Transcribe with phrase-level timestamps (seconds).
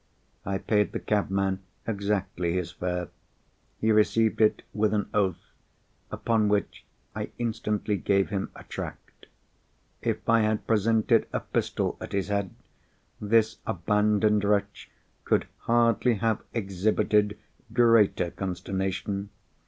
[0.47, 3.09] I paid the cabman exactly his fare.
[3.77, 5.51] He received it with an oath;
[6.09, 6.83] upon which
[7.15, 9.27] I instantly gave him a tract.
[10.01, 12.49] If I had presented a pistol at his head,
[13.19, 14.89] this abandoned wretch
[15.23, 17.37] could hardly have exhibited
[17.71, 19.29] greater consternation.